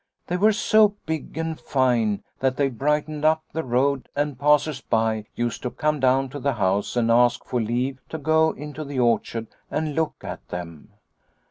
They 0.25 0.35
were 0.37 0.51
so 0.51 0.95
big 1.05 1.37
and 1.37 1.59
fine 1.59 2.23
that 2.39 2.57
they 2.57 2.69
brightened 2.69 3.23
up 3.23 3.43
the 3.53 3.63
road 3.63 4.09
and 4.15 4.39
passers 4.39 4.81
by 4.81 5.25
used 5.35 5.61
to 5.61 5.69
come 5.69 5.99
down 5.99 6.29
to 6.29 6.39
the 6.39 6.53
house 6.53 6.95
and 6.95 7.11
ask 7.11 7.45
for 7.45 7.61
leave 7.61 7.99
to 8.09 8.17
go 8.17 8.49
into 8.49 8.83
the 8.83 8.97
orchard 8.99 9.45
and 9.69 9.93
look 9.93 10.15
at 10.23 10.47
them. 10.47 10.89